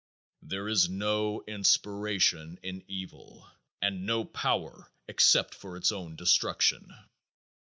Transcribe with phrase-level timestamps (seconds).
[0.41, 3.47] There is no inspiration in evil
[3.83, 6.91] and no power except for its own destruction.